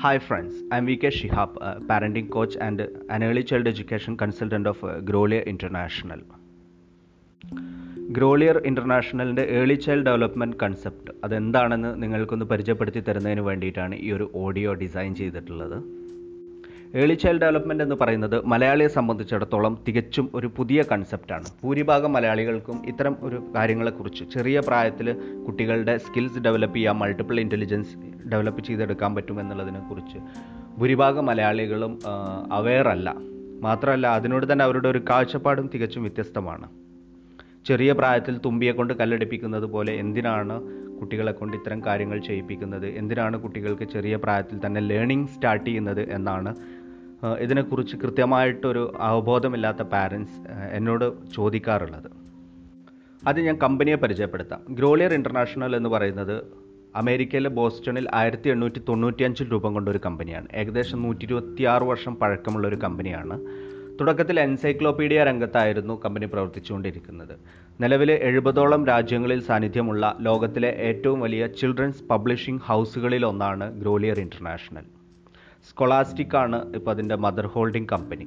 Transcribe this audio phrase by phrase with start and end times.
[0.00, 1.54] Hi friends I am V K Shihab
[1.88, 2.84] parenting coach and
[3.14, 6.22] early child education consultant of Grolier International
[8.16, 15.14] Grolier ഇന്റർനാഷണലിന്റെ early child development concept അതെന്താണെന്ന് നിങ്ങൾക്കൊന്ന് പരിചയപ്പെടുത്തി തരുന്നതിന് വേണ്ടിയിട്ടാണ് ഈ ഒരു audio design
[15.20, 15.78] ചെയ്തിട്ടുള്ളത്.
[16.94, 23.52] ഏർലി ചൈൽഡ് ഡെവലപ്മെന്റ് എന്ന് പറയുന്നത് മലയാളിയെ സംബന്ധിച്ചിടത്തോളം തികച്ചും ഒരു പുതിയ കൺസെപ്റ്റാണ് ഭൂരിഭാഗം മലയാളികൾക്കും ഇത്തരം ഒരു
[23.56, 27.96] കാര്യങ്ങളെക്കുറിച്ച് ചെറിയ പ്രായത്തിൽ കുട്ടികളുടെ സ്കിൽസ് ഡെവലപ്പ് ചെയ്യാൻ മൾട്ടിപ്പിൾ ഇന്റലിജൻസ്
[28.28, 30.18] ഡെവലപ്പ് ചെയ്തെടുക്കാൻ പറ്റും എന്നുള്ളതിനെക്കുറിച്ച്
[30.78, 31.98] ഭൂരിഭാഗം മലയാളികളും
[32.52, 33.14] അവെയർ അല്ല.
[33.60, 36.68] മാത്രമല്ല അതിനോട് തന്നെ അവരുടെ ഒരു കാഴ്ചപ്പാടും തികച്ചും വ്യത്യസ്തമാണ്.
[37.66, 42.86] ചെറിയ പ്രായത്തിൽ തുമ്പിയെ കൊണ്ട് കല്ലടിപ്പിക്കുന്നത് പോലെ എന്തിനാണ് കുട്ടികളെ കൊണ്ട് ഇത്തരം കാര്യങ്ങൾ ചെയ്യിപ്പിക്കുന്നത്?
[43.00, 46.52] എന്തിനാണ് കുട്ടികൾക്ക് ചെറിയ പ്രായത്തിൽ തന്നെ ലേണിംഗ് സ്റ്റാർട്ട് ചെയ്യുന്നത് എന്നാണ്
[47.40, 50.36] ഇതിനെക്കുറിച്ച് കൃത്യമായിട്ടൊരു അവബോധമില്ലാത്ത പാരൻസ്
[50.78, 52.08] എന്നോട് ചോദിക്കാറുള്ളത്.
[53.28, 54.60] അത് ഞാൻ കമ്പനിയെ പരിചയപ്പെടുത്താം.
[54.78, 56.36] ഗ്രോളിയർ ഇന്റർനാഷണൽ എന്ന് പറയുന്നത്
[57.00, 60.46] അമേരിക്കയിലെ ബോസ്റ്റണിൽ ആയിരത്തി എണ്ണൂറ്റി തൊണ്ണൂറ്റിയഞ്ചിൽ രൂപം കൊണ്ട ഒരു കമ്പനിയാണ്.
[60.54, 63.36] ഏകദേശം നൂറ്റി ഇരുപത്തിയാറ് വർഷം പഴക്കമുള്ള ഒരു കമ്പനിയാണ്.
[64.00, 67.34] തുടക്കത്തിൽ എൻസൈക്ലോപീഡിയ രംഗത്തായിരുന്നു കമ്പനി പ്രവർത്തിച്ചുകൊണ്ടിരിക്കുന്നത്.
[67.80, 74.84] നിലവിൽ എഴുപതോളം രാജ്യങ്ങളിൽ സാന്നിധ്യമുള്ള ലോകത്തിലെ ഏറ്റവും വലിയ ചിൽഡ്രൻസ് പബ്ലിഷിംഗ് ഹൗസുകളിൽ ഒന്നാണ് ഗ്രോലിയർ ഇന്റർനാഷണൽ
[75.70, 78.26] സ്കൊളാസ്റ്റിക് ആണ് ഇപ്പോൾ അതിന്റെ മദർ ഹോൾഡിംഗ് കമ്പനി.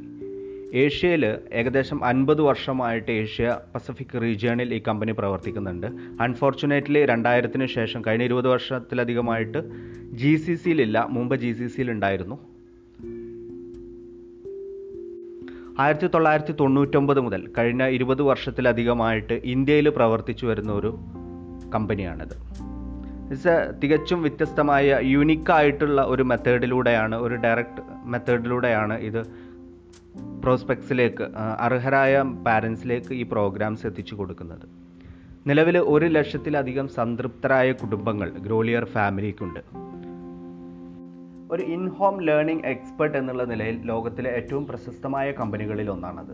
[0.78, 5.88] ഏഷ്യയിൽ ഏകദേശം അൻപത് വർഷമായിട്ട് ഏഷ്യ പസഫിക് റീജിയണിൽ ഈ കമ്പനി പ്രവർത്തിക്കുന്നുണ്ട്.
[6.22, 9.58] അൺഫോർച്ചുനേറ്റ്ലി രണ്ടായിരത്തിന് ശേഷം കഴിഞ്ഞ ഇരുപത് വർഷത്തിലധികമായിട്ട്
[10.14, 11.92] ജി സി സിയിലില്ല മുമ്പ് ജി സി സിയിൽ
[15.80, 20.92] ആയിരത്തി തൊള്ളായിരത്തി തൊണ്ണൂറ്റൊമ്പത് മുതൽ കഴിഞ്ഞ ഇരുപത് വർഷത്തിലധികമായിട്ട് ഇന്ത്യയിൽ പ്രവർത്തിച്ചു വരുന്ന ഒരു
[21.76, 22.36] കമ്പനിയാണിത്.
[23.84, 29.22] തികച്ചും വ്യത്യസ്തമായ യുണീക്കായിട്ടുള്ള ഒരു മെത്തേഡിലൂടെയാണ് ഒരു ഡയറക്റ്റ് മെത്തേഡിലൂടെയാണ് ഇത്
[30.44, 31.24] പ്രോസ്പെക്ട്സിലേക്ക്
[31.60, 34.66] അർഹരായ പാരൻസിലേക്ക് ഈ പ്രോഗ്രാംസ് എത്തിച്ചു കൊടുക്കുന്നത്.
[35.48, 39.60] നിലവിൽ ഒരു ലക്ഷത്തിലധികം സംതൃപ്തരായ കുടുംബങ്ങൾ ഗ്രോളിയർ ഫാമിലിക്കുണ്ട്.
[41.52, 46.34] ഒരു ഇൻ ഹോം ലേണിംഗ് എക്സ്പെർട്ട് എന്നുള്ള നിലയിൽ ലോകത്തിലെ ഏറ്റവും പ്രശസ്തമായ കമ്പനികളിൽ ഒന്നാണത്.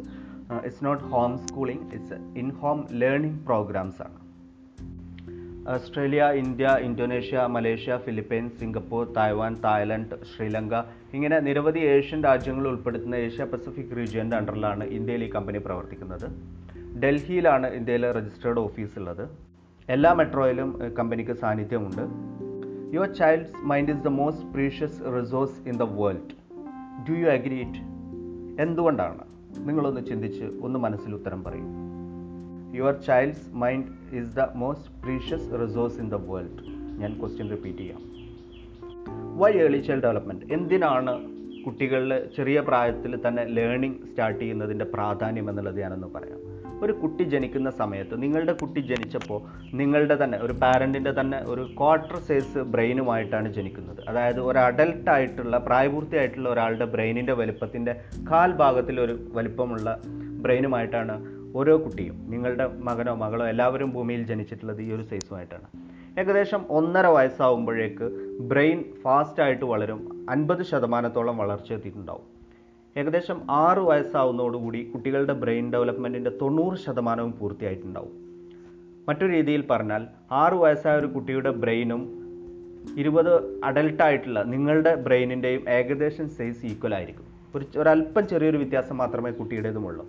[0.66, 4.26] It's not home schooling it's in home learning programs ആണ്
[5.74, 10.74] Australia India Indonesia Malaysia Philippines Singapore Taiwan Thailand Sri Lanka
[11.14, 16.28] ഇങ്ങനെ നിരവധി ഏഷ്യൻ രാജ്യങ്ങൾ ഉൾപ്പെടുത്തുന്ന ഏഷ്യ പസഫിക് റീജിയന്റെ അണ്ടറിലാണ് ഇന്ത്യയിൽ ഈ കമ്പനി പ്രവർത്തിക്കുന്നത്.
[17.04, 19.30] ഡൽഹിയിലാണ് ഇന്ത്യയിലെ രജിസ്റ്റേർഡ് ഓഫീസ് ഉള്ളത്.
[19.90, 22.02] എല്ലാ മെട്രോയിലും കമ്പനിക്ക് സാന്നിധ്യമുണ്ട്.
[22.94, 26.34] Your child's mind is the most precious resource in the world
[27.10, 27.78] do you agree it
[28.62, 29.20] എന്തുകൊണ്ടാണ്?
[29.58, 31.64] നിങ്ങളൊന്ന് ചിന്തിച്ച് ഒന്ന് മനസ്സിൽ ഉത്തരം പറയൂ.
[32.76, 36.68] Your child's mind is the most precious resource in the world
[37.02, 38.02] ഞാൻ ക്വസ്റ്റ്യൻ റിപ്പീറ്റ് ചെയ്യാം.
[39.38, 41.36] വൈ ഏർലി ചൈൽഡ് ഡെവലപ്മെന്റ് എന്തിനാണ്
[41.66, 46.55] കുട്ടികളിൽ ചെറിയ പ്രായത്തിൽ തന്നെ ലേണിംഗ് സ്റ്റാർട്ട് ചെയ്യുന്നതിന്റെ പ്രാധാന്യം എന്നുള്ളത് ഞാനൊന്ന് പറയാം.
[46.84, 49.40] ഒരു കുട്ടി ജനിക്കുന്ന സമയത്ത് നിങ്ങളുടെ കുട്ടി ജനിച്ചപ്പോൾ
[49.74, 54.10] നിങ്ങളുടെ തന്നെ ഒരു പാരന്റിന്റെ തന്നെ ഒരു ക്വാർട്ടർ സൈസ് ബ്രെയിനുമായിട്ടാണ് ജനിക്കുന്നത്.
[54.10, 57.96] അതായത് ഒരു അഡൽട്ട് ആയിട്ടുള്ള പ്രായപൂർത്തിയായിട്ടുള്ള ഒരാളുടെ ബ്രെയിനിന്റെ വലിപ്പത്തിന്റെ
[58.32, 59.98] കാൽ ഭാഗത്തിൽ ഒരു വലിപ്പമുള്ള
[60.42, 65.68] ബ്രെയിനുമായിട്ടാണ് ഓരോ കുട്ടിയും നിങ്ങളുടെ മകനോ മകളോ എല്ലാവരും ഭൂമിയിൽ ജനിച്ചിട്ടുള്ളത് ഈ ഒരു സൈസുമായിട്ടാണ്
[66.20, 68.06] ഏകദേശം ഒന്നര വയസ്സാവുമ്പോഴേക്ക്
[68.40, 72.35] ബ്രെയിൻ ഫാസ്റ്റായിട്ട് വളരും അൻപത് ശതമാനത്തോളം വളർച്ച എത്തിയിട്ടുണ്ടാവും.
[72.98, 78.14] ഏകദേശം ആറ് വയസ്സാവുന്നതോടുകൂടി കുട്ടികളുടെ ബ്രെയിൻ ഡെവലപ്മെന്റിന്റെ തൊണ്ണൂറ് ശതമാനവും പൂർത്തിയായിട്ടുണ്ടാവും.
[79.10, 82.02] മറ്റൊരു രീതിയിൽ പറഞ്ഞാൽ ആറ് വയസ്സായ ഒരു കുട്ടിയുടെ ബ്രെയിനും
[82.98, 87.26] ഇരുപത് അഡൽട്ടായിട്ടുള്ള നിങ്ങളുടെ ബ്രെയിനിന്റെയും ഏകദേശം സൈസ് ഈക്വൽ ആയിരിക്കും.
[87.56, 90.06] ഒരു ഒരല്പം ചെറിയൊരു വ്യത്യാസം മാത്രമേ കുട്ടിയുടേതുമുള്ളൂ.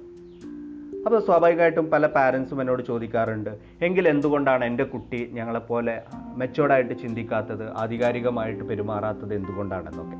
[1.06, 3.50] അപ്പോൾ സ്വാഭാവികമായിട്ടും പല പാരൻസും എന്നോട് ചോദിക്കാറുണ്ട്
[3.82, 6.02] എങ്കിൽ എന്തുകൊണ്ടാണ് എന്റെ കുട്ടി ഞങ്ങളെപ്പോലെ
[6.36, 10.18] മെച്ചോർഡായിട്ട് ചിന്തിക്കാത്തത് ആധികാരികമായിട്ട് പെരുമാറാത്തത് എന്തുകൊണ്ടാണെന്നൊക്കെ?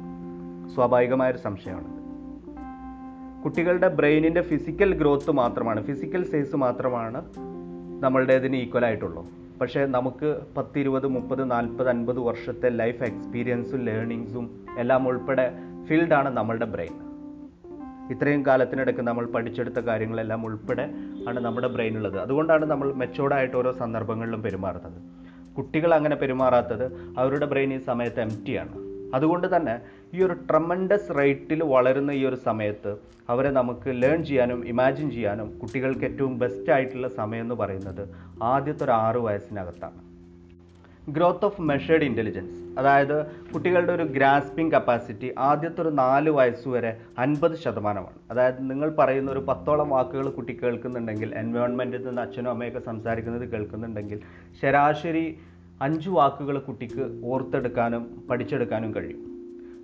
[0.75, 1.96] സ്വാഭാവികമായൊരു സംശയമാണത്
[3.47, 7.25] കുട്ടികളുടെ ബ്രെയിനിന്റെ ഫിസിക്കൽ ഗ്രോത്ത് മാത്രമാണ് ഫിസിക്കൽ സൈസ് മാത്രമാണ്
[8.03, 9.27] നമ്മളുടേതിന് ഈക്വൽ ആയിട്ടുള്ളൂ.
[9.61, 15.53] പക്ഷേ നമുക്ക് പത്തിരുപത് മുപ്പത് നാൽപ്പത് അൻപത് വർഷത്തെ ലൈഫ് എക്സ്പീരിയൻസും ലേണിങ്സും എല്ലാം ഉൾപ്പെടെ
[15.89, 16.95] ഫീൽഡാണ് നമ്മളുടെ ബ്രെയിൻ
[18.13, 20.91] ഇത്രയും കാലത്തിനിടയ്ക്ക് നമ്മൾ പഠിച്ചെടുത്ത കാര്യങ്ങളെല്ലാം ഉൾപ്പെടെ
[21.29, 24.99] ആണ് നമ്മുടെ ബ്രെയിനുള്ളത് അതുകൊണ്ടാണ് നമ്മൾ മെച്ചോർഡായിട്ട് ഓരോ സന്ദർഭങ്ങളിലും പെരുമാറുന്നത്.
[25.55, 26.87] കുട്ടികൾ അങ്ങനെ പെരുമാറാത്തത്
[27.19, 28.87] അവരുടെ ബ്രെയിൻ ഈ സമയത്ത് എം ആണ്.
[29.15, 29.81] അതുകൊണ്ട് തന്നെ
[30.17, 32.93] ഈ ഒരു ട്രമൻഡസ് റേറ്റിൽ വളരുന്ന ഈ ഒരു സമയത്ത്
[33.33, 38.03] അവരെ നമുക്ക് ലേൺ ചെയ്യാനും ഇമാജിൻ ചെയ്യാനും കുട്ടികൾക്ക് ഏറ്റവും ബെസ്റ്റ് ആയിട്ടുള്ള സമയം എന്ന് പറയുന്നത്
[38.43, 40.01] ആദ്യത്തെ ഒരു ആറ് വയസ്സിനകത്താണ്.
[41.17, 43.17] ഗ്രോത്ത് ഓഫ് മെഷേർഡ് ഇന്റലിജൻസ് അതായത്
[43.55, 48.19] കുട്ടികളുടെ ഒരു ഗ്രാസ്പിംഗ് കപ്പാസിറ്റി ആദ്യത്തെ ഒരു നാല് വയസ്സ് വരെ അൻപത് ശതമാനമാണ്.
[48.31, 54.21] അതായത് നിങ്ങൾ പറയുന്ന ഒരു പത്തോളം വാക്കുകൾ കുട്ടി കേൾക്കുന്നുണ്ടെങ്കിൽ എൻവയോൺമെന്റിൽ നിന്ന് അച്ഛനും അമ്മയൊക്കെ സംസാരിക്കുന്നത് കേൾക്കുന്നുണ്ടെങ്കിൽ
[54.63, 55.27] ശരാശരി
[55.83, 59.36] അഞ്ച് വാക്കുകൾ കുട്ടിക്ക് ഓർത്തെടുക്കാനും പഠിച്ചെടുക്കാനും കഴിയും.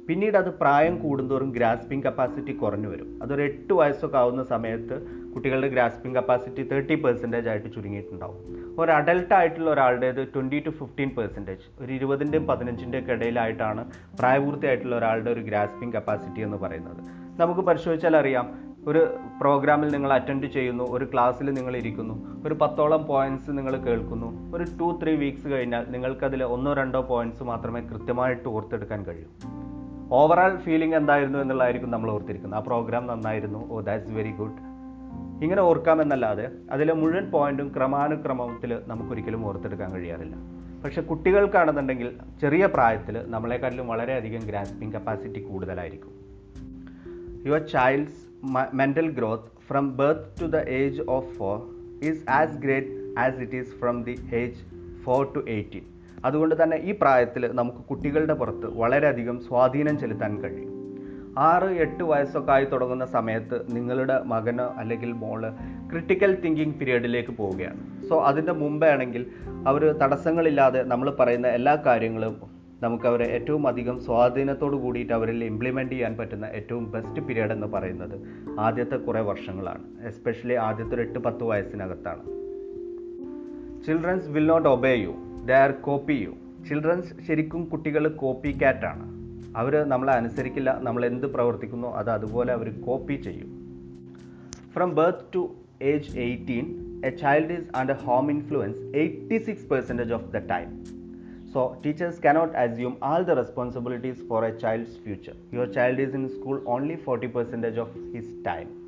[0.09, 3.19] പിന്നീട് അത് പ്രായം കൂടുന്തോറും ഗ്രാസ്പിംഗ് കപ്പാസിറ്റി കുറഞ്ഞു വരും.
[3.23, 4.97] അതൊരു എട്ട് വയസ്സൊക്കെ ആവുന്ന സമയത്ത്
[5.35, 8.39] കുട്ടികളുടെ ഗ്രാസ്പിംഗ് കപ്പാസിറ്റി തേർട്ടി പെർസെന്റേജ് ആയിട്ട് ചുരുങ്ങിയിട്ടുണ്ടാവും.
[8.79, 13.85] ഒരു അഡൽട്ട് ആയിട്ടുള്ള ഒരാളുടേത് ട്വന്റി ടു ഫിഫ്റ്റീൻ പെർസെന്റേജ് ഒരു ഇരുപതിന്റെയും പതിനഞ്ചിന്റെയും ഇടയിലായിട്ടാണ്
[14.19, 17.01] പ്രായപൂർത്തിയായിട്ടുള്ള ഒരാളുടെ ഒരു ഗ്രാസ്പിംഗ് കപ്പാസിറ്റി എന്ന് പറയുന്നത്.
[17.41, 23.51] നമുക്ക് പരിശോധിച്ചാൽ അറിയാം ഒരു പ്രോഗ്രാമിൽ നിങ്ങൾ അറ്റൻഡ് ചെയ്യുന്നു ഒരു ക്ലാസ്സിൽ നിങ്ങൾ ഇരിക്കുന്നു ഒരു പത്തോളം പോയിന്റ്സ്
[23.51, 29.29] നിങ്ങൾ കേൾക്കുന്നു ഒരു ടു ത്രീ വീക്സ് കഴിഞ്ഞാൽ നിങ്ങൾക്കതിൽ ഒന്നോ രണ്ടോ പോയിന്റ്സ് മാത്രമേ കൃത്യമായിട്ട് ഓർത്തെടുക്കാൻ കഴിയൂ.
[30.19, 32.61] ഓവറാൾ ഫീലിംഗ് എന്തായിരുന്നു എന്നുള്ളതായിരിക്കും നമ്മൾ ഓർത്തിരിക്കുന്നത്.
[32.61, 33.69] ആ പ്രോഗ്രാം നന്നായിരുന്നു.
[33.73, 34.59] ഓ ദാറ്റ്സ് വെരി ഗുഡ്
[35.45, 40.35] ഇങ്ങനെ ഓർക്കാമെന്നല്ലാതെ അതിലെ മുഴുവൻ പോയിന്റും ക്രമാനുക്രമത്തിൽ നമുക്കൊരിക്കലും ഓർത്തെടുക്കാൻ കഴിയാറില്ല.
[40.85, 46.13] പക്ഷെ കുട്ടികൾക്കാണെന്നുണ്ടെങ്കിൽ ചെറിയ പ്രായത്തിൽ നമ്മളെക്കാട്ടിലും വളരെയധികം ഗ്രാസ്പിംഗ് കപ്പാസിറ്റി കൂടുതലായിരിക്കും.
[47.47, 48.21] Your child's
[48.77, 51.57] mental growth from birth to the age of four
[52.03, 54.61] is as great as it is from the age
[55.05, 55.92] four to eighteen
[56.25, 60.83] അതുകൊണ്ട് തന്നെ ഈ പ്രായത്തിൽ നമുക്ക് കുട്ടികളുടെ പുറത്ത് വളരെയധികം സ്വാധീനം ചെലുത്താൻ കഴിയും.
[61.39, 65.49] ആറ് എട്ട് വയസ്സൊക്കെ ആയി തുടങ്ങുന്ന സമയത്ത് നിങ്ങളുടെ മകനോ അല്ലെങ്കിൽ മോൾ
[65.91, 68.09] ക്രിട്ടിക്കൽ തിങ്കിങ് പീരീഡിലേക്ക് പോവുകയാണ്.
[68.09, 69.27] സോ അതിന്റെ മുമ്പേ ആണെങ്കിൽ
[69.67, 72.37] അവർ തടസ്സങ്ങളില്ലാതെ നമ്മൾ പറയുന്ന എല്ലാ കാര്യങ്ങളും
[72.83, 78.21] നമുക്ക് അവരെ ഏറ്റവും അധികം സ്വാധീനത്തോട് കൂടിയിട്ട് അവരിൽ ഇംപ്ലിമെന്റ് ചെയ്യാൻ പറ്റുന്ന ഏറ്റവും ബെസ്റ്റ് പീരീഡ് എന്ന് പറയുന്നത്
[78.61, 80.07] ആദ്യത്തെ കുറേ വർഷങ്ങളാണ്.
[80.07, 82.23] എസ്പെഷ്യലി ആദ്യത്തെ ഒരു എട്ട് പത്ത് വയസ്സിനകത്താണ്.
[83.85, 85.15] Childrens will not obey you
[85.51, 86.33] are copy you
[86.69, 89.13] childrens ശരിക്കും കുട്ടികൾ കോപ്പി കാറ്റാണ്
[89.57, 93.49] അവർ നമ്മളെ അനുസരിക്കില്ല നമ്മൾ എന്ത് പ്രവർത്തിക്കുന്നു അത് അതുപോലെ അവർ കോപ്പി ചെയ്യും.
[94.75, 96.67] From birth to age eighteen
[97.05, 100.85] a child is under home influence eighty six percentage of the time
[101.53, 106.29] so teachers cannot assume all the responsibilities for a child's future your child is in
[106.29, 108.82] school only 40% of his time.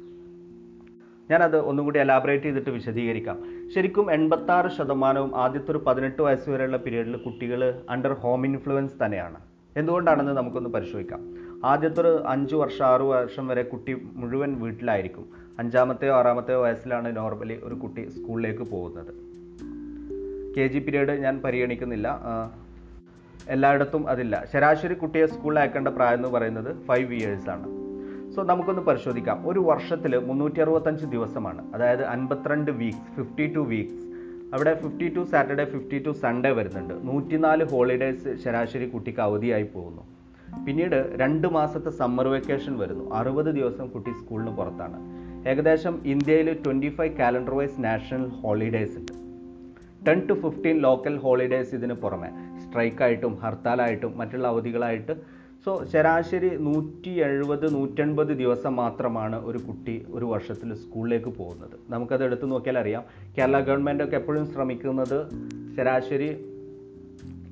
[1.30, 3.42] ഞാനത് ഒന്നും കൂടി elaborate ചെയ്തിട്ട് വിശദീകരിക്കാം.
[3.74, 9.36] ശരിക്കും എൺപത്താറ് ശതമാനവും ആദ്യത്തെ ഒരു പതിനെട്ട് വയസ്സ് വരെയുള്ള പീരീഡിൽ കുട്ടികൾ അണ്ടർ ഹോം ഇൻഫ്ലുവൻസ് തന്നെയാണ്.
[9.76, 11.20] എന്തുകൊണ്ടാണെന്ന് നമുക്കൊന്ന് പരിശോധിക്കാം.
[11.64, 15.28] ആദ്യത്തെ ഒരു അഞ്ച് വർഷം ആറ് വർഷം വരെ കുട്ടി മുഴുവൻ വീട്ടിലായിരിക്കും.
[15.58, 19.14] അഞ്ചാമത്തെയോ ആറാമത്തെയോ വയസ്സിലാണ് നോർമലി ഒരു കുട്ടി സ്കൂളിലേക്ക് പോകുന്നത്.
[20.56, 22.20] കെ ജി പീരീഡ് ഞാൻ പരിഗണിക്കുന്നില്ല.
[23.48, 24.44] എല്ലായിടത്തും അതില്ല.
[24.52, 27.66] ശരാശരി കുട്ടിയെ സ്കൂളിൽ അയക്കേണ്ട പ്രായം എന്ന് പറയുന്നത് ഫൈവ് ഇയേഴ്സാണ്
[28.34, 29.48] സോ നമുക്കൊന്ന് പരിശോധിക്കാം.
[29.48, 31.74] ഒരു വർഷത്തിൽ മുന്നൂറ്റി അറുപത്തഞ്ച് ദിവസമാണ്.
[31.74, 34.04] അതായത് അൻപത്തിരണ്ട് വീക്സ് ഫിഫ്റ്റി ടു വീക്സ്
[34.54, 36.94] അവിടെ fifty two Saturday fifty two Sunday വരുന്നുണ്ട്.
[37.06, 40.02] നൂറ്റിനാല് ഹോളിഡേയ്സ് ശരാശരി കുട്ടിക്ക് അവധിയായി പോകുന്നു.
[40.66, 43.14] പിന്നീട് രണ്ട് മാസത്തെ സമ്മർ വെക്കേഷൻ വരുന്നു.
[43.14, 44.98] അറുപത് ദിവസം കുട്ടി സ്കൂളിന് പുറത്താണ്.
[45.48, 49.12] ഏകദേശം ഇന്ത്യയിൽ twenty five calendar wise national holidays ഉണ്ട്.
[50.06, 52.30] Ten to fifteen local holidays ഇതിന് പുറമെ.
[52.58, 55.33] സ്ട്രൈക്കായിട്ടും ഹർത്താലായിട്ടും മറ്റുള്ള അവധികളായിട്ട്
[55.64, 61.70] സോ ശരാശരി നൂറ്റി എഴുപത് നൂറ്റൻപത് ദിവസം മാത്രമാണ് ഒരു കുട്ടി ഒരു വർഷത്തിൽ സ്കൂളിലേക്ക് പോകുന്നത്.
[61.90, 63.04] നമുക്കത് എടുത്തു നോക്കിയാൽ അറിയാം.
[63.38, 65.26] കേരള ഗവൺമെന്റ് ഒക്കെ എപ്പോഴും ശ്രമിക്കുന്നത്
[65.76, 66.44] ശരാശരി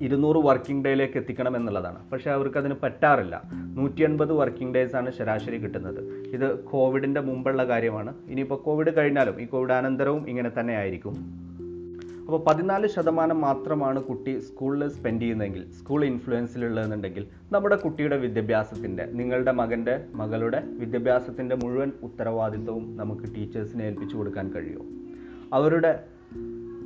[0.02, 2.10] ഇരുന്നൂറ് വർക്കിംഗ് ഡേയിലേക്ക് എത്തിക്കണം എന്നുള്ളതാണ്.
[2.10, 3.42] പക്ഷേ അവർക്ക് അതിന് പറ്റാറില്ല.
[3.74, 6.00] നൂറ്റി എൺപത് വർക്കിംഗ് ഡേയ്സാണ് ശരാശരി കിട്ടുന്നത്.
[6.26, 8.14] ഇത് കോവിഡിന്റെ മുമ്പുള്ള കാര്യമാണ്.
[8.28, 11.12] ഇനിയിപ്പോൾ കോവിഡ് കഴിഞ്ഞാലും ഈ കോവിഡ് അനന്തരവും ഇങ്ങനെ തന്നെ ആയിരിക്കും.
[12.32, 20.04] അപ്പോൾ പതിനാല് ശതമാനം മാത്രമാണ് കുട്ടി സ്കൂളിൽ സ്പെൻഡ് ചെയ്യുന്നതെങ്കിൽ സ്കൂൾ ഇൻഫ്ലുവൻസിലുള്ളതെന്നുണ്ടെങ്കിൽ നമ്മുടെ കുട്ടിയുടെ വിദ്യാഭ്യാസത്തിന്റെ നിങ്ങളുടെ മകന്റെ
[20.14, 24.84] മകളുടെ വിദ്യാഭ്യാസത്തിന്റെ മുഴുവൻ ഉത്തരവാദിത്വവും നമുക്ക് ടീച്ചേഴ്സിനെ ഏൽപ്പിച്ചു കൊടുക്കാൻ കഴിയുമോ?
[25.52, 26.04] അവരുടെ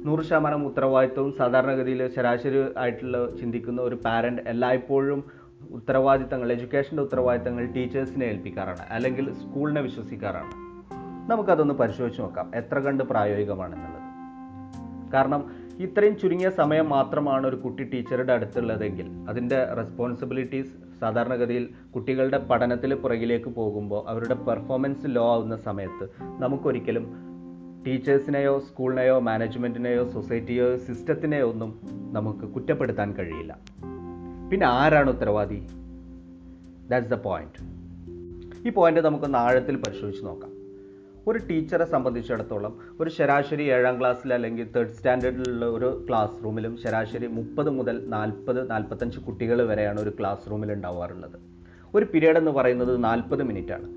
[0.05, 5.25] നൂറ് ശതമാനം ഉത്തരവാദിത്വവും സാധാരണഗതിയിൽ ശരാശരി ആയിട്ടുള്ള ചിന്തിക്കുന്ന ഒരു പാരന്റ് എല്ലായ്പ്പോഴും
[5.71, 10.51] ഉത്തരവാദിത്തങ്ങൾ എഡ്യൂക്കേഷന്റെ ഉത്തരവാദിത്തങ്ങൾ ടീച്ചേഴ്സിനെ ഏൽപ്പിക്കാറാണ് അല്ലെങ്കിൽ സ്കൂളിനെ വിശ്വസിക്കാറാണ്.
[11.31, 14.06] നമുക്കതൊന്ന് പരിശോധിച്ച് നോക്കാം എത്ര കണ്ട് പ്രായോഗികമാണെന്നുള്ളത്.
[15.17, 15.43] കാരണം
[15.81, 19.07] ഇത്രയും ചുരുങ്ങിയ സമയം മാത്രമാണ് ഒരു കുട്ടി ടീച്ചറുടെ അടുത്തുള്ളതെങ്കിൽ.
[19.29, 26.09] അതിന്റെ റെസ്പോൺസിബിലിറ്റീസ് സാധാരണഗതിയിൽ കുട്ടികളുടെ പഠനത്തിൽ പുറകിലേക്ക് പോകുമ്പോൾ അവരുടെ പെർഫോമൻസ് ലോ ആവുന്ന സമയത്ത്
[26.39, 27.07] നമുക്കൊരിക്കലും
[27.87, 31.81] ടീച്ചേഴ്സിനെയോ സ്കൂളിനെയോ മാനേജ്മെന്റിനെയോ സൊസൈറ്റിയോ സിസ്റ്റത്തിനെയോ ഒന്നും
[32.13, 33.59] നമുക്ക് കുറ്റപ്പെടുത്താൻ കഴിയില്ല.
[34.51, 35.63] പിന്നെ ആരാണ് ഉത്തരവാദി?
[36.89, 37.77] ദാറ്റ്സ് ദ പോയിന്റ്
[38.69, 40.66] ഈ പോയിന്റ് നമുക്കൊന്ന് ആഴത്തിൽ പരിശോധിച്ച് നോക്കാം.
[41.29, 47.71] ഒരു ടീച്ചറെ സംബന്ധിച്ചിടത്തോളം ഒരു ശരാശരി ഏഴാം ക്ലാസ്സിൽ അല്ലെങ്കിൽ തേർഡ് സ്റ്റാൻഡേർഡിലുള്ള ഒരു ക്ലാസ് റൂമിലും ശരാശരി മുപ്പത്
[47.71, 51.37] മുതൽ നാൽപ്പത് നാൽപ്പത്തഞ്ച് കുട്ടികൾ വരെയാണ് ഒരു ക്ലാസ് റൂമിൽ ഉണ്ടാവാറുള്ളത്.
[51.95, 53.43] ഒരു പീരീഡ് എന്ന് പറയുന്നത് നാൽപ്പത്
[53.73, 53.89] ആണ്.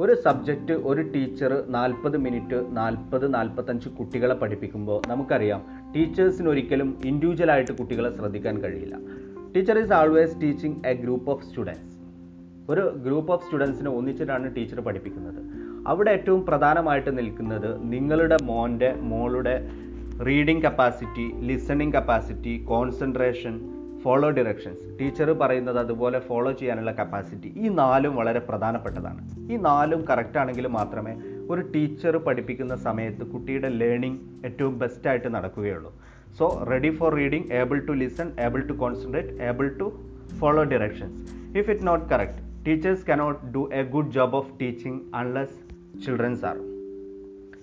[0.00, 5.60] ഒരു സബ്ജക്റ്റ് ഒരു ടീച്ചർ നാൽപ്പത് മിനിറ്റ് നാൽപ്പത് നാൽപ്പത്തഞ്ച് കുട്ടികളെ പഠിപ്പിക്കുമ്പോൾ നമുക്കറിയാം
[5.96, 8.96] ടീച്ചേഴ്സിന് ഒരിക്കലും ഇൻഡിവിജ്വലായിട്ട് കുട്ടികളെ ശ്രദ്ധിക്കാൻ കഴിയില്ല.
[9.56, 11.96] Teacher is always teaching a group of students
[12.70, 15.63] ഒരു ഗ്രൂപ്പ് ഓഫ് സ്റ്റുഡൻസിനെ ഒന്നിച്ചിട്ടാണ് ടീച്ചർ പഠിപ്പിക്കുന്നത്.
[15.90, 19.56] അവിടെ ഏറ്റവും പ്രധാനമായിട്ട് നിൽക്കുന്നത് നിങ്ങളുടെ മോന്റെ മോളുടെ
[20.28, 23.54] reading capacity listening capacity concentration
[24.02, 29.20] follow directions teacher പറയുന്നത് അതുപോലെ ഫോളോ ചെയ്യാനുള്ള കപ്പാസിറ്റി ഈ നാലും വളരെ പ്രധാനപ്പെട്ടതാണ്.
[29.52, 31.14] ഈ നാലും കറക്റ്റ് ആണെങ്കിൽ മാത്രമേ
[31.52, 35.92] ഒരു ടീച്ചർ പഠിപ്പിക്കുന്ന സമയത്ത് കുട്ടിയുടെ ലേണിംഗ് ഏറ്റവും ബെസ്റ്റായിട്ട് നടക്കുകയുള്ളൂ.
[36.38, 39.88] So ready for reading able to listen able to concentrate able to
[40.40, 41.18] follow directions
[41.58, 45.58] if it not correct teachers cannot do a good job of teaching unless
[46.02, 46.56] childrens are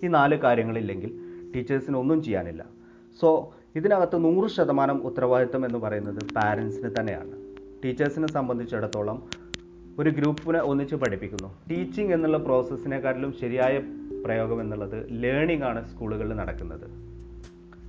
[0.03, 1.11] ഈ നാല് കാര്യങ്ങളില്ലെങ്കിൽ
[1.55, 2.65] ടീച്ചേഴ്സിന് ഒന്നും ചെയ്യാനില്ല.
[3.21, 7.31] സോ ഇതിനകത്ത് നൂറ് ശതമാനം ഉത്തരവാദിത്വം എന്ന് പറയുന്നത് പാരൻസിന് തന്നെയാണ്.
[7.83, 9.23] ടീച്ചേഴ്സിനെ സംബന്ധിച്ചിടത്തോളം
[9.99, 11.59] ഒരു ഗ്രൂപ്പിനെ ഒന്നിച്ച് പഠിപ്പിക്കുന്നു.
[11.71, 13.77] ടീച്ചിങ് എന്നുള്ള പ്രോസസ്സിനെക്കാട്ടിലും ശരിയായ
[14.25, 17.10] പ്രയോഗം എന്നുള്ളത് ലേണിംഗ് ആണ് സ്കൂളുകളിൽ നടക്കുന്നത്.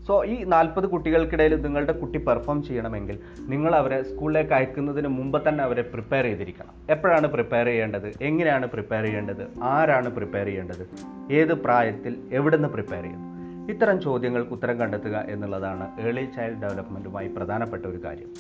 [0.07, 5.83] സോ ഈ നാൽപ്പത് കുട്ടികൾക്കിടയിൽ നിങ്ങളുടെ കുട്ടി പെർഫോം ചെയ്യണമെങ്കിൽ നിങ്ങൾ അവരെ സ്കൂളിലേക്ക് അയക്കുന്നതിന് മുമ്പ് തന്നെ അവരെ
[5.83, 6.75] പ്രിപ്പയർ ചെയ്തിരിക്കണം.
[6.91, 8.13] എപ്പോഴാണ് പ്രിപ്പയർ ചെയ്യേണ്ടത്?
[8.21, 9.45] എങ്ങനെയാണ് പ്രിപ്പയർ ചെയ്യേണ്ടത്?
[9.63, 10.89] ആരാണ് പ്രിപ്പയർ ചെയ്യേണ്ടത്?
[11.33, 13.29] ഏത് പ്രായത്തിൽ എവിടെ നിന്ന് പ്രിപ്പയർ ചെയ്യുന്നു?
[13.73, 18.31] ഇത്തരം ചോദ്യങ്ങൾക്ക് ഉത്തരം കണ്ടെത്തുക എന്നുള്ളതാണ് ഏർലി ചൈൽഡ് ഡെവലപ്മെന്റുമായി പ്രധാനപ്പെട്ട ഒരു കാര്യം.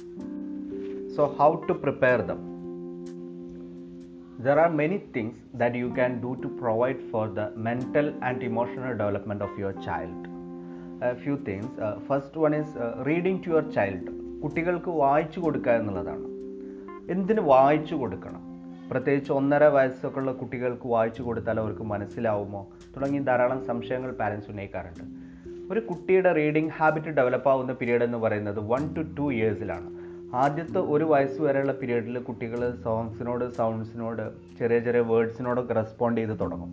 [1.16, 2.52] So how to prepare them
[4.44, 8.92] there are many things that you can do to provide for the mental and emotional
[9.02, 10.31] development of your child.
[11.10, 11.14] A
[11.48, 14.10] things first one is reading to your child.
[14.40, 16.24] കുട്ടികൾക്ക് വായിച്ചു കൊടുക്കുക എന്നുള്ളതാണ്.
[17.10, 18.42] എന്തിന് വായിച്ചു കൊടുക്കണം?
[18.90, 22.68] പ്രത്യേകിച്ച് ഒന്നര വയസ്സൊക്കെ ഉള്ള കുട്ടികൾക്ക് വായിച്ചു കൊടുത്താൽ അവർക്ക് മനസ്സിലാവുമോ?
[22.96, 25.04] തുടങ്ങി ധാരാളം സംശയങ്ങൾ പാരൻസ് ഉന്നയിക്കാറുണ്ട്.
[25.72, 29.90] ഒരു കുട്ടിയുടെ റീഡിങ് ഹാബിറ്റ് ഡെവലപ്പ് ആവുന്ന പീരീഡ് എന്ന് പറയുന്നത് വൺ ടു ടു ഇയേഴ്സിലാണ്
[30.34, 36.70] ആദ്യത്തെ ഒരു വയസ്സ് വരെയുള്ള പീരീഡിൽ കുട്ടികൾ സോങ്സിനോട് സൗണ്ട്സിനോട് ചെറിയ ചെറിയ വേർഡ്സിനോടൊക്കെ റെസ്പോണ്ട് ചെയ്ത് തുടങ്ങും.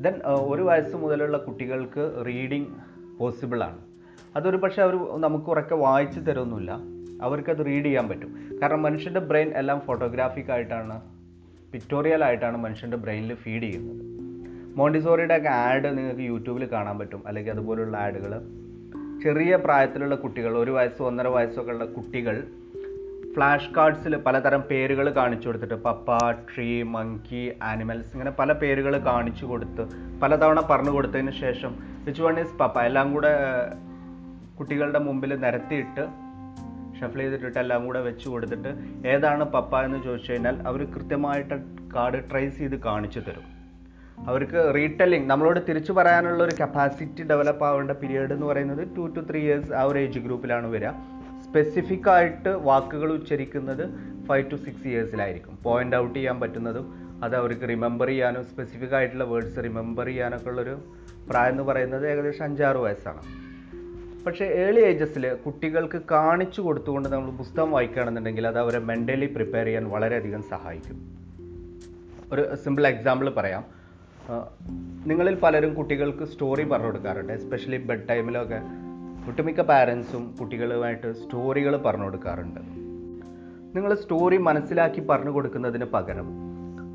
[0.00, 2.66] ദെൻ ഒരു വയസ്സ് മുതലുള്ള കുട്ടികൾക്ക് റീഡിങ്
[3.20, 3.78] പോസിബിൾ ആണ്.
[4.36, 6.78] അതൊരു പക്ഷേ അവർ നമുക്ക് ഉറക്കെ വായിച്ചു തരുമൊന്നുമില്ല
[7.22, 8.58] അവർക്കത് റീഡ് ചെയ്യാൻ പറ്റും.
[8.62, 11.00] കാരണം മനുഷ്യന്റെ ബ്രെയിൻ എല്ലാം ഫോട്ടോഗ്രാഫിക് ആയിട്ടാണ്
[11.72, 14.20] പിക്ടോറിയൽ ആയിട്ടാണ് മനുഷ്യന്റെ ബ്രെയിനിൽ ഫീഡ് ചെയ്യുന്നത്.
[14.78, 17.22] മോണ്ടിസോറിയുടെ ഒക്കെ ആഡ് നിങ്ങൾക്ക് യൂട്യൂബിൽ കാണാൻ പറ്റും.
[17.26, 18.42] അല്ലെങ്കിൽ അതുപോലുള്ള ആഡുകൾ
[19.22, 22.44] ചെറിയ പ്രായത്തിലുള്ള കുട്ടികൾ ഒരു വയസ്സോ ഒന്നര വയസ്സൊക്കെ ഉള്ള കുട്ടികൾ
[23.34, 26.16] ഫ്ലാഷ് കാർഡ്സിൽ പലതരം പേരുകൾ കാണിച്ചു കൊടുത്തിട്ട് പപ്പ
[26.48, 29.82] ട്രീ മങ്കി ആനിമൽസ് ഇങ്ങനെ പല പേരുകൾ കാണിച്ചു കൊടുത്ത്
[30.22, 31.72] പലതവണ പറഞ്ഞു കൊടുത്തതിന് ശേഷം
[32.06, 32.78] വിച്ച് വൺ ഈസ് പപ്പ?
[32.80, 33.32] എല്ലാം കൂടെ
[34.58, 36.04] കുട്ടികളുടെ മുമ്പിൽ നിരത്തിയിട്ട്
[36.98, 38.70] ഷഫിൾ ചെയ്തിട്ടിട്ട് എല്ലാം കൂടെ വെച്ച് കൊടുത്തിട്ട്
[39.08, 41.54] ഏതാണ് പപ്പ എന്ന് ചോദിച്ചു കഴിഞ്ഞാൽ അവർ കൃത്യമായിട്ട്
[41.94, 43.46] കാർഡ് ട്രേസ് ചെയ്ത് കാണിച്ചു തരും.
[44.28, 49.40] അവർക്ക് റീടെല്ലിംഗ് നമ്മളോട് തിരിച്ചു പറയാനുള്ള ഒരു കപ്പാസിറ്റി ഡെവലപ്പ് ആവേണ്ട പീരീഡ് എന്ന് പറയുന്നത് ടു ടു ത്രീ
[49.40, 50.92] ഇയേഴ്സ് ആ ഒരു ഏജ് ഗ്രൂപ്പിലാണ് വരിക.
[51.50, 53.90] സ്പെസിഫിക് ആയിട്ട് വാക്കുകൾ ഉച്ചരിക്കുന്നത്
[54.26, 56.92] ഫൈവ് ടു സിക്സ് ഇയേഴ്സിലായിരിക്കും പോയിന്റ് ഔട്ട് ചെയ്യാൻ പറ്റുന്നതും
[57.24, 60.78] അത് അവർക്ക് റിമെമ്പർ ചെയ്യാനും സ്പെസിഫിക് ആയിട്ടുള്ള വേർഡ്സ് റിമെമ്പർ ചെയ്യാനൊക്കെ ഉള്ളൊരു
[61.30, 63.22] പ്രായം എന്ന് പറയുന്നത് ഏകദേശം അഞ്ചാറ് വയസ്സാണ്.
[64.24, 70.42] പക്ഷേ ഏർലി ഏജസിൽ കുട്ടികൾക്ക് കാണിച്ചു കൊടുത്തുകൊണ്ട് നമ്മൾ പുസ്തകം വായിക്കുകയാണെന്നുണ്ടെങ്കിൽ അത് അവരെ മെന്റലി പ്രിപ്പയർ ചെയ്യാൻ വളരെയധികം
[70.42, 71.18] സഹായിക്കും.
[72.32, 73.64] ഒരു സിമ്പിൾ എക്സാമ്പിൾ പറയാം.
[75.06, 78.89] നിങ്ങളിൽ പലരും കുട്ടികൾക്ക് സ്റ്റോറി പറഞ്ഞു കൊടുക്കാറുണ്ട് എസ്പെഷ്യലി ബെഡ് ടൈമിലൊക്കെ
[79.28, 82.60] ഒട്ടുമിക്ക പാരൻസും കുട്ടികളുമായിട്ട് സ്റ്റോറികൾ പറഞ്ഞു കൊടുക്കാറുണ്ട്.
[83.74, 86.50] നിങ്ങൾ സ്റ്റോറി മനസ്സിലാക്കി പറഞ്ഞു കൊടുക്കുന്നതിന് പകരം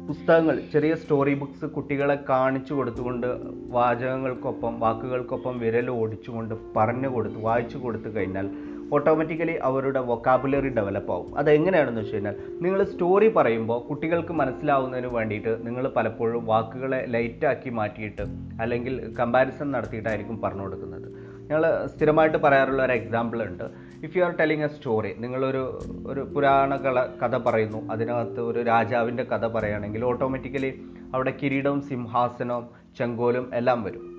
[0.08, 3.27] പുസ്തകങ്ങൾ ചെറിയ സ്റ്റോറി ബുക്സ് കുട്ടികളെ കാണിച്ചു കൊടുത്തുകൊണ്ട്
[3.67, 8.50] വാചകങ്ങൾക്കൊപ്പം വാക്കുകൾക്കൊപ്പം വിരൽ ഓടിച്ചുകൊണ്ട് പറഞ്ഞു കൊടുത്ത് വായിച്ചു കൊടുത്തു കഴിഞ്ഞാൽ
[8.94, 11.38] ഓട്ടോമാറ്റിക്കലി അവരുടെ വൊക്കാബുലറി ഡെവലപ്പ് ആവും.
[11.38, 18.25] അതെങ്ങനെയാണെന്ന് വെച്ച് കഴിഞ്ഞാൽ നിങ്ങൾ സ്റ്റോറി പറയുമ്പോൾ കുട്ടികൾക്ക് മനസ്സിലാവുന്നതിന് വേണ്ടിയിട്ട് നിങ്ങൾ പലപ്പോഴും വാക്കുകളെ ലൈറ്റാക്കി മാറ്റിയിട്ട്
[18.62, 21.14] അല്ലെങ്കിൽ കമ്പാരിസൺ നടത്തിയിട്ടായിരിക്കും പറഞ്ഞു കൊടുക്കുന്നത്.
[21.49, 23.63] ഞങ്ങൾ സ്ഥിരമായിട്ട് പറയാറുള്ള ഒരു എക്സാമ്പിൾ ഉണ്ട്.
[24.03, 26.75] If you are telling a story നിങ്ങളൊരു ഒരു പുരാണ
[27.23, 27.91] കഥ പറയുന്നു.
[27.91, 34.15] അതിനകത്ത് ഒരു രാജാവിന്റെ കഥ പറയുകയാണെങ്കിൽ ഓട്ടോമാറ്റിക്കലി അവിടെ കിരീടവും സിംഹാസനവും ചെങ്കോലും എല്ലാം വരും.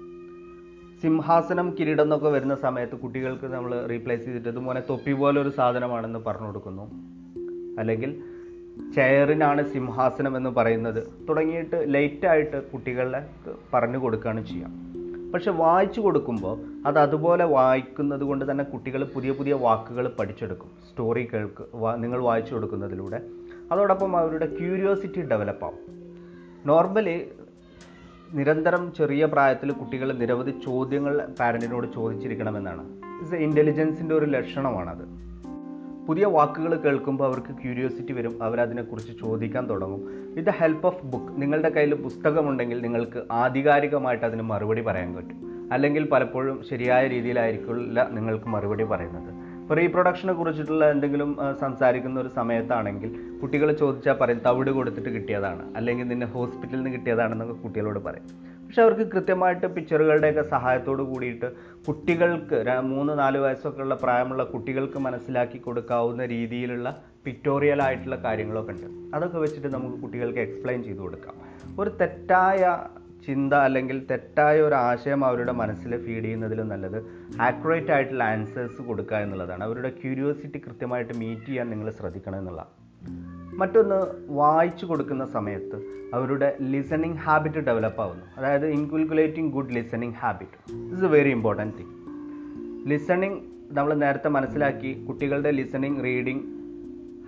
[1.03, 6.47] സിംഹാസനം കിരീടം എന്നൊക്കെ വരുന്ന സമയത്ത് കുട്ടികൾക്ക് നമ്മൾ റീപ്ലേസ് ചെയ്തിട്ട് ഇതുപോലെ തൊപ്പി പോലെ ഒരു സാധനമാണെന്ന് പറഞ്ഞു
[6.47, 6.83] കൊടുക്കുന്നു.
[7.79, 8.23] അല്ലെങ്കിൽ
[8.95, 11.05] ചെയറിനാണ് സിംഹാസനം എന്ന് പറയുന്നത്.
[11.29, 13.27] തുടങ്ങിയിട്ട് ലേറ്റായിട്ട് കുട്ടികളെ
[13.75, 14.86] പറഞ്ഞു കൊടുക്കുകയാണ് ചെയ്യാം.
[15.37, 20.71] പക്ഷെ വായിച്ചു കൊടുക്കുമ്പോൾ അത് അതുപോലെ വായിക്കുന്നത് കൊണ്ട് തന്നെ കുട്ടികൾ പുതിയ പുതിയ വാക്കുകൾ പഠിച്ചെടുക്കും.
[20.91, 21.65] സ്റ്റോറി കേൾക്ക്
[21.97, 23.23] നിങ്ങൾ വായിച്ചു കൊടുക്കുന്നതിലൂടെ.
[23.73, 25.79] അതോടൊപ്പം അവരുടെ ക്യൂരിയോസിറ്റി ഡെവലപ്പ് ആവും.
[26.67, 27.29] നോർമലി
[28.33, 32.85] നിരന്തരം ചെറിയ പ്രായത്തിൽ കുട്ടികൾ നിരവധി ചോദ്യങ്ങൾ പാരന്റിനോട് ചോദിച്ചിരിക്കണമെന്നാണ്.
[33.19, 35.26] ഇറ്റ്സ് ഇന്റലിജൻസിന്റെ ഒരു ലക്ഷണമാണത്.
[36.07, 38.43] പുതിയ വാക്കുകൾ കേൾക്കുമ്പോൾ അവർക്ക് ക്യൂരിയോസിറ്റി വരും.
[38.43, 40.33] അവരതിനെക്കുറിച്ച് ചോദിക്കാൻ തുടങ്ങും.
[40.35, 45.69] With the help of book നിങ്ങളുടെ കയ്യിൽ പുസ്തകമുണ്ടെങ്കിൽ നിങ്ങൾക്ക് ആധികാരികമായിട്ട് അതിന് മറുപടി പറയാൻ പറ്റും.
[45.73, 49.57] അല്ലെങ്കിൽ പലപ്പോഴും ശരിയായ രീതിയിലായിരിക്കില്ല നിങ്ങൾക്ക് മറുപടി പറയുന്നത്.
[49.63, 55.77] ഇപ്പോൾ റീപ്രൊഡക്ഷനെ കുറിച്ചിട്ടുള്ള എന്തെങ്കിലും സംസാരിക്കുന്ന ഒരു സമയത്താണെങ്കിൽ കുട്ടികൾ ചോദിച്ചാൽ പറയും തവിട് കൊടുത്തിട്ട് കിട്ടിയതാണ്.
[55.77, 58.56] അല്ലെങ്കിൽ നിന്നെ ഹോസ്പിറ്റലിൽ നിന്ന് കിട്ടിയതാണെന്നൊക്കെ കുട്ടികളോട് പറയും.
[58.67, 61.53] പക്ഷെ അവർക്ക് കൃത്യമായിട്ട് പിക്ചറുകളുടെയൊക്കെ സഹായത്തോട് കൂടിയിട്ട്
[61.87, 69.17] കുട്ടികൾക്ക് മൂന്ന് നാല് വയസ്സൊക്കെ ഉള്ള പ്രായമുള്ള കുട്ടികൾക്ക് മനസ്സിലാക്കി കൊടുക്കാവുന്ന രീതിയിലുള്ള പിക്ടോറിയൽ ആയിട്ടുള്ള കാര്യങ്ങളൊക്കെ ഉണ്ട്.
[69.17, 71.35] അതൊക്കെ വെച്ചിട്ട് നമുക്ക് കുട്ടികൾക്ക് എക്സ്പ്ലെയിൻ ചെയ്തു കൊടുക്കാം.
[71.81, 72.79] ഒരു തെറ്റായ
[73.27, 76.99] ചിന്ത അല്ലെങ്കിൽ തെറ്റായ ഒരു ആശയം അവരുടെ മനസ്സിൽ ഫീഡ് ചെയ്യുന്നതിലും നല്ലത്
[77.41, 79.65] ആക്യുറേറ്റ് ആയിട്ടുള്ള ആൻസേഴ്സ് കൊടുക്കുക എന്നുള്ളതാണ്.
[79.65, 82.73] അവരുടെ ക്യൂരിയോസിറ്റി കൃത്യമായിട്ട് മീറ്റ് ചെയ്യാൻ നിങ്ങൾ ശ്രദ്ധിക്കണം എന്നുള്ളതാണ്.
[83.57, 83.99] മറ്റൊന്ന്
[84.29, 85.77] വായിച്ചു കൊടുക്കുന്ന സമയത്ത്
[86.15, 88.25] അവരുടെ ലിസണിങ് ഹാബിറ്റ് ഡെവലപ്പ് ആവുന്നു.
[88.37, 91.95] അതായത് inculcating good listening habit it's a very important thing
[92.89, 96.43] listening നമ്മൾ നേരത്തെ മനസ്സിലാക്കി കുട്ടികളുടെ ലിസണിങ് റീഡിങ്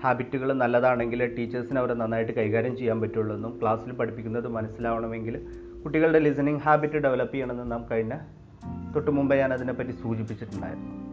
[0.05, 5.47] ഹാബിറ്റുകൾ നല്ലതാണെങ്കിൽ ടീച്ചേഴ്സിന് അവരെ നന്നായിട്ട് കൈകാര്യം ചെയ്യാൻ പറ്റുള്ളൂ എന്നും ക്ലാസ്സിൽ പഠിപ്പിക്കുന്നത് മനസ്സിലാവണമെങ്കിൽ
[5.85, 8.19] കുട്ടികളുടെ ലിസണിങ് ഹാബിറ്റ് ഡെവലപ്പ് ചെയ്യണമെന്ന് നാം കഴിഞ്ഞ
[8.95, 11.08] തൊട്ട് മുമ്പേ ഞാൻ അതിനെപ്പറ്റി സൂചിപ്പിച്ചിട്ടുണ്ടായിരുന്നു.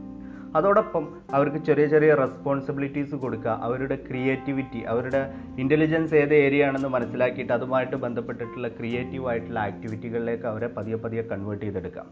[0.55, 7.95] അതോടൊപ്പം അവർക്ക് ചെറിയ ചെറിയ റെസ്പോൺസിബിലിറ്റീസ് കൊടുക്കുക അവരുടെ ക്രിയേറ്റിവിറ്റി അവരുടെ ഇന്റലിജൻസ് ഏത് ഏരിയ ആണെന്ന് മനസ്സിലാക്കിയിട്ട് അതുമായിട്ട്
[7.95, 12.05] ബന്ധപ്പെട്ടിട്ടുള്ള ക്രിയേറ്റീവ് ആയിട്ടുള്ള ആക്ടിവിറ്റികളിലേക്ക് അവരെ പതിയെ പതിയെ കൺവേർട്ട് ചെയ്തെടുക്കാം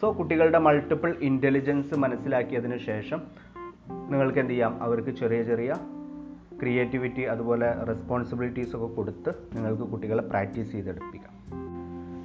[0.00, 3.22] സോ കുട്ടികളുടെ മൾട്ടിപ്പിൾ ഇന്റലിജൻസ് മനസ്സിലാക്കിയതിന് ശേഷം
[3.90, 4.82] നിങ്ങൾക്ക് എന്ത് ചെയ്യാം?
[4.82, 5.74] അവർക്ക് ചെറിയ ചെറിയ
[6.60, 11.32] ക്രിയേറ്റിവിറ്റി അതുപോലെ റെസ്പോൺസിബിലിറ്റീസ് ഒക്കെ കൊടുത്ത് നിങ്ങൾക്ക് കുട്ടികളെ പ്രാക്ടീസ് ചെയ്തെടുപ്പിക്കാം.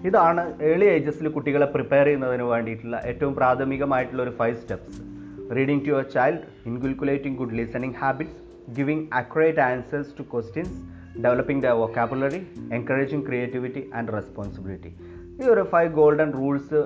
[0.07, 5.10] ഇതാണ് ഏർലി ഏജസിൽ കുട്ടികളെ പ്രിപ്പയർ ചെയ്യുന്നതിന് വേണ്ടിയിട്ടുള്ള ഏറ്റവും പ്രാഥമികമായിട്ടുള്ള ഒരു five steps
[5.55, 8.37] reading to your child inculcating good listening habits
[8.75, 10.75] giving accurate answers to questions
[11.21, 14.95] developing the vocabulary encouraging creativity and responsibility
[15.43, 16.85] ഈ ഒരു ഫൈവ് ഗോൾഡൻ റൂൾസ്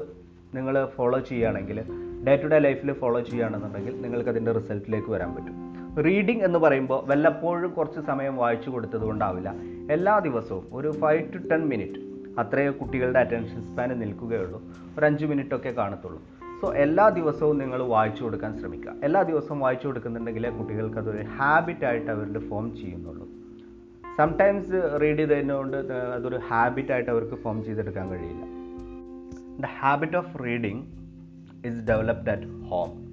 [0.55, 1.81] നിങ്ങൾ ഫോളോ ചെയ്യുകയാണെങ്കിൽ
[2.27, 5.55] ഡേ ടു ഡേ ലൈഫിൽ ഫോളോ ചെയ്യുകയാണെന്നുണ്ടെങ്കിൽ നിങ്ങൾക്ക് അതിന്റെ റിസൾട്ടിലേക്ക് വരാൻ പറ്റും.
[6.03, 9.55] റീഡിംഗ് എന്ന് പറയുമ്പോൾ വല്ലപ്പോഴും കുറച്ച് സമയം വായിച്ചു കൊടുത്തത് കൊണ്ടാവില്ല.
[9.91, 11.99] എല്ലാ ദിവസവും ഒരു ഫൈവ് ടു ടെൻ മിനിറ്റ്
[12.39, 14.61] അത്രയേ കുട്ടികളുടെ അറ്റൻഷൻ സ്പാൻ നിൽക്കുകയുള്ളൂ.
[14.99, 16.21] ഒരു അഞ്ച് മിനിറ്റ് ഒക്കെ കാണത്തുള്ളൂ.
[16.61, 18.93] സോ എല്ലാ ദിവസവും നിങ്ങൾ വായിച്ചു കൊടുക്കാൻ ശ്രമിക്കുക.
[19.03, 23.27] എല്ലാ ദിവസവും വായിച്ചു കൊടുക്കുന്നുണ്ടെങ്കിലേ കുട്ടികൾക്ക് അതൊരു ഹാബിറ്റായിട്ട് അവരുടെ ഫോം ചെയ്യുന്നുള്ളൂ.
[24.17, 25.77] സംടൈംസ് റീഡ് ചെയ്തതിനുകൊണ്ട്
[26.17, 28.45] അതൊരു ഹാബിറ്റായിട്ട് അവർക്ക് ഫോം ചെയ്തെടുക്കാൻ കഴിയില്ല.
[29.61, 30.83] The habit of reading
[31.65, 33.05] is developed at home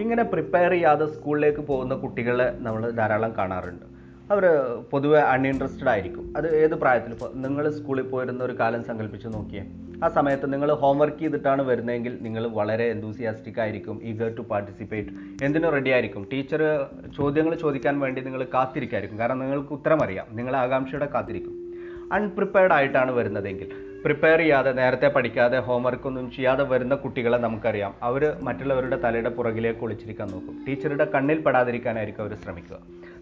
[0.00, 3.86] ഇങ്ങനെ പ്രിപ്പയർ ചെയ്യാതെ സ്കൂളിലേക്ക് പോകുന്ന കുട്ടികളെ നമ്മൾ ധാരാളം കാണാറുണ്ട്.
[4.32, 4.44] അവർ
[4.90, 6.34] പൊതുവെ അൺഇൻട്രസ്റ്റഡ് ആയിരിക്കും.
[6.36, 9.62] അത് ഏത് പ്രായത്തിൽ നിങ്ങൾ സ്കൂളിൽ പോയിരുന്ന ഒരു കാലം സങ്കല്പിച്ച് നോക്കിയേ.
[10.04, 15.08] ആ സമയത്ത് നിങ്ങൾ ഹോംവർക്ക് ചെയ്തിട്ടാണ് വരുന്നതെങ്കിൽ നിങ്ങൾ വളരെ എന്തൂസിയാസ്റ്റിക് ആയിരിക്കും ഈഗർ ടു പാർട്ടിസിപ്പേറ്റ്
[15.44, 16.28] എന്തിനും റെഡി ആയിരിക്കും.
[16.32, 16.86] ടീച്ചർ
[17.16, 19.18] ചോദ്യങ്ങൾ ചോദിക്കാൻ വേണ്ടി നിങ്ങൾ കാത്തിരിക്കായിരിക്കും.
[19.18, 20.26] കാരണം നിങ്ങൾക്ക് ഉത്തരം അറിയാം.
[20.32, 21.74] നിങ്ങൾ ആകാംക്ഷയോടെ കാത്തിരിക്കും.
[22.12, 23.68] അൺപ്രിപ്പയർഡ് ആയിട്ടാണ് വരുന്നതെങ്കിൽ.
[24.04, 27.94] പ്രിപ്പയർ ചെയ്യാതെ നേരത്തെ പഠിക്കാതെ ഹോംവർക്ക് ഒന്നും ചെയ്യാതെ വരുന്ന കുട്ടികളെ നമുക്കറിയാം.
[28.02, 30.64] അവർ മറ്റുള്ളവരുടെ തലയുടെ പുറകിലേക്ക് ഒളിച്ചിരിക്കാൻ നോക്കും.
[30.68, 32.78] ടീച്ചറുടെ കണ്ണിൽ പെടാതിരിക്കാനായിരിക്കും അവർ ശ്രമിക്കുക.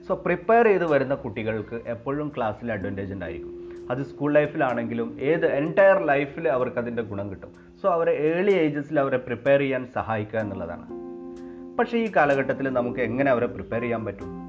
[0.08, 3.65] സോ പ്രിപ്പയർ ചെയ്ത് വരുന്ന കുട്ടികൾക്ക് എപ്പോഴും ക്ലാസ്സിൽ അഡ്വാന്റേജ് ഉണ്ടായിരിക്കും.
[3.90, 7.52] അത് സ്കൂൾ ലൈഫിലാണെങ്കിലും ഏത് എന്റയർ ലൈഫിൽ അവർക്ക് അതിന്റെ ഗുണം കിട്ടും.
[7.82, 10.86] സോ അവരെ ഏർലി ഏജസിൽ അവരെ പ്രിപ്പയർ ചെയ്യാൻ സഹായിക്കുക എന്നുള്ളതാണ്.
[11.78, 14.46] പക്ഷേ ഈ കാലഘട്ടത്തിൽ നമുക്ക് എങ്ങനെ അവരെ പ്രിപ്പയർ ചെയ്യാൻ പറ്റും?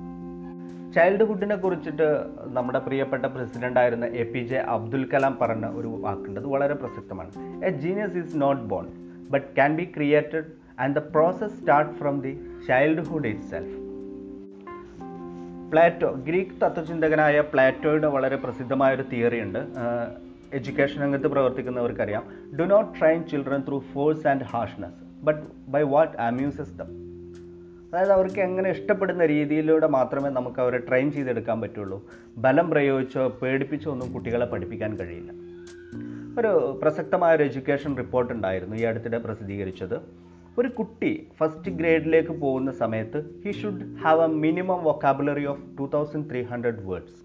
[0.96, 6.40] ചൈൽഡ്ഹുഡിനെ കുറിച്ചിട്ട് നമ്മുടെ പ്രിയപ്പെട്ട പ്രസിഡന്റ് ആയിരുന്ന A P J Abdul Kalam പറഞ്ഞ ഒരു വാക്കുണ്ട്.
[6.40, 7.32] അത് വളരെ പ്രസക്തമാണ്.
[7.66, 8.88] A genius is not born
[9.32, 10.46] but can be created
[10.80, 13.77] and the process start from the childhood itself
[15.72, 19.60] Plato Greek തത്വചിന്തകനായ പ്ലാറ്റോയുടെ വളരെ പ്രസിദ്ധമായ ഒരു തിയറി ഉണ്ട്.
[20.54, 22.24] എഡ്യൂക്കേഷൻ രംഗത്ത് പ്രവർത്തിക്കുന്നവർക്കറിയാം.
[22.60, 26.92] Do not train children through force and harshness but by what amuses them
[27.94, 31.98] അതായത് അവർക്ക് എങ്ങനെ ഇഷ്ടപ്പെടുന്ന രീതിയിലൂടെ മാത്രമേ നമുക്ക് അവരെ ട്രെയിൻ ചെയ്തെടുക്കാൻ പറ്റുള്ളൂ.
[32.38, 35.32] ബലം പ്രയോഗിച്ചോ പേടിപ്പിച്ചോ ഒന്നും കുട്ടികളെ പഠിപ്പിക്കാൻ കഴിയില്ല.
[36.40, 40.27] ഒരു പ്രസക്തമായ ഒരു എഡ്യൂക്കേഷൻ റിപ്പോർട്ട് ഉണ്ടായിരുന്നു ഈ അടുത്തിടെ പ്രസിദ്ധീകരിച്ചത്.
[40.60, 46.28] ഒരു കുട്ടി ഫസ്റ്റ് ഗ്രേഡിലേക്ക് പോകുന്ന സമയത്ത് he should have a minimum vocabulary of two thousand
[46.30, 47.20] three hundred words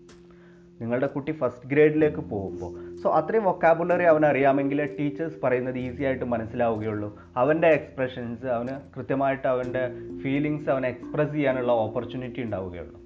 [0.80, 7.08] നിങ്ങളുടെ കുട്ടി ഫസ്റ്റ് ഗ്രേഡിലേക്ക് പോകുമ്പോൾ സോ അത്രയും വൊക്കാബുലറി അവൻ അറിയാമെങ്കിൽ ടീച്ചേഴ്സ് പറയുന്നത് ഈസി ആയിട്ട് മനസ്സിലാവുകയുള്ളൂ.
[7.42, 9.84] അവന്റെ എക്സ്പ്രഷൻസ് അവന് കൃത്യമായിട്ട് അവന്റെ
[10.22, 12.98] ഫീലിങ്സ് അവനെ എക്സ്പ്രസ് ചെയ്യാനുള്ള ഓപ്പർച്യൂണിറ്റി ഉണ്ടാവുകയുള്ളൂ.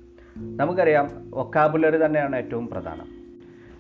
[0.63, 1.07] നമുക്കറിയാം
[1.41, 3.09] വൊക്കാബുലറി തന്നെയാണ് ഏറ്റവും പ്രധാനം.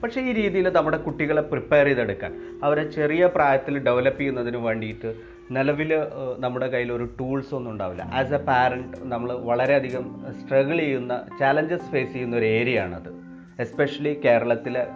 [0.02, 2.32] പക്ഷേ ഈ രീതിയിൽ നമ്മുടെ കുട്ടികളെ പ്രിപ്പയർ ചെയ്തെടുക്കാൻ
[2.66, 5.10] അവരെ ചെറിയ പ്രായത്തിൽ ഡെവലപ്പ് ചെയ്യുന്നതിന് വേണ്ടിയിട്ട്
[5.50, 5.92] നിലവിൽ
[6.38, 8.02] നമ്മുടെ കയ്യിൽ ഒരു ടൂൾസ് ഒന്നും ഉണ്ടാവില്ല.
[8.02, 13.12] ആസ് എ പാരന്റ് നമ്മൾ വളരെയധികം സ്ട്രഗിൾ ചെയ്യുന്ന ചാലഞ്ചസ് ഫേസ് ചെയ്യുന്ന ഒരു ഏരിയ ആണത്.
[13.60, 14.86] എസ്പെഷ്യലി കേരളത്തിലെ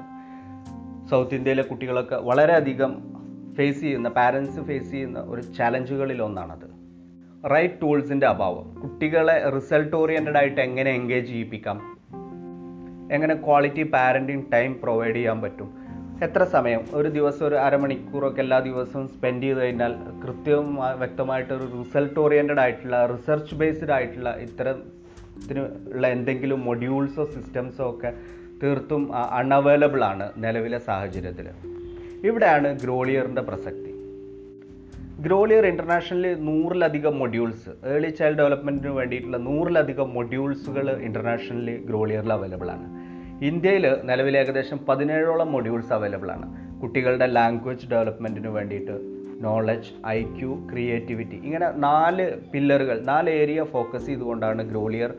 [1.11, 3.15] സൗത്ത് ഇന്ത്യയിലെ കുട്ടികളൊക്കെ വളരെയധികം
[3.55, 6.69] ഫേസ് ചെയ്യുന്ന പാരൻസ് ഫേസ് ചെയ്യുന്ന ഒരു ചാലഞ്ചുകളിൽ ഒന്നാണത്.
[7.51, 8.75] റൈറ്റ് ടൂൾസിന്റെ അഭാവം.
[8.75, 11.99] കുട്ടികളെ റിസൾട്ട് ഓറിയന്റഡ് ആയിട്ട് എങ്ങനെ എൻഗേജ് ചെയ്യിപ്പിക്കാം?
[13.13, 15.80] എങ്ങനെ ക്വാളിറ്റി പാരന്റിങ് ടൈം പ്രൊവൈഡ് ചെയ്യാൻ പറ്റും?
[16.25, 16.81] എത്ര സമയം?
[16.93, 19.93] ഒരു ദിവസം ഒരു അരമണിക്കൂറൊക്കെ എല്ലാ ദിവസവും സ്പെൻഡ് ചെയ്ത് കഴിഞ്ഞാൽ
[20.25, 25.61] കൃത്യവും വ്യക്തമായിട്ട് ഒരു റിസൾട്ട് ഓറിയന്റഡ് ആയിട്ടുള്ള റിസർച്ച് ബേസ്ഡ് ആയിട്ടുള്ള ഇത്തരത്തിന്
[25.95, 28.13] ഉള്ള എന്തെങ്കിലും മൊഡ്യൂൾസോ സിസ്റ്റംസോ ഒക്കെ
[28.63, 31.49] തീർത്തും അൺഅവൈലബിൾ ആണ് നിലവിലെ സാഹചര്യത്തിൽ.
[32.27, 33.93] ഇവിടെയാണ് ഗ്രോളിയറിന്റെ പ്രസക്തി.
[35.23, 43.00] ഗ്രോളിയർ ഇന്റർനാഷണലിൽ നൂറിലധികം മൊഡ്യൂൾസ് ഏർലി ചൈൽഡ് ഡെവലപ്മെന്റിന് വേണ്ടിയിട്ടുള്ള നൂറിലധികം മൊഡ്യൂൾസുകൾ ഇന്റർനാഷണലി ഗ്രോളിയറിൽ അവൈലബിൾ ആണ്.
[43.43, 46.81] ഇന്ത്യയിൽ നിലവിൽ ഏകദേശം പതിനേഴോളം മൊഡ്യൂൾസ് അവൈലബിൾ ആണ്.
[46.83, 49.01] കുട്ടികളുടെ ലാംഗ്വേജ് ഡെവലപ്മെന്റിന് വേണ്ടിയിട്ട്
[49.45, 55.15] നോളജ് ഐ ക്യു ക്രിയേറ്റിവിറ്റി ഇങ്ങനെ നാല് പില്ലറുകൾ നാല് ഏരിയ ഫോക്കസ് ചെയ്തുകൊണ്ടാണ് ഗ്രോളിയർ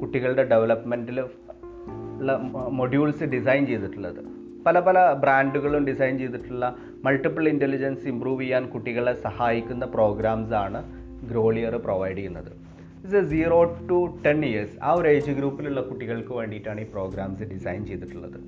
[0.00, 2.36] കുട്ടികളുടെ ഡെവലപ്മെന്റിൽ ഉള്ള
[2.70, 4.24] മൊഡ്യൂൾസ് ഡിസൈൻ ചെയ്തിട്ടുള്ളത്.
[4.66, 10.84] പല പല ബ്രാൻഡുകളും ഡിസൈൻ ചെയ്തിട്ടുള്ള മൾട്ടിപ്പിൾ ഇന്റലിജൻസ് ഇമ്പ്രൂവ് ചെയ്യാൻ കുട്ടികളെ സഹായിക്കുന്ന പ്രോഗ്രാംസ് ആണ്
[11.30, 12.67] ഗ്രോളിയർ പ്രൊവൈഡ് ചെയ്യുന്നത്.
[13.04, 18.38] ഇത് സീറോ ടു ടെൻ ഇയേഴ്സ് ആ ഒരു ഏജ് ഗ്രൂപ്പിലുള്ള കുട്ടികൾക്ക് വേണ്ടിയിട്ടാണ് ഈ പ്രോഗ്രാംസ് ഡിസൈൻ ചെയ്തിട്ടുള്ളത്.